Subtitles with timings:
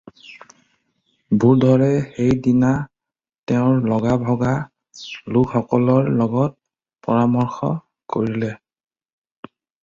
[1.41, 2.71] ভূধৰে সেই দিনা
[3.51, 4.55] তেওঁৰ লগা-ভগা
[5.37, 6.57] লোকসকলৰ লগত
[7.09, 7.71] পৰামৰ্শ
[8.17, 8.51] কৰিলে।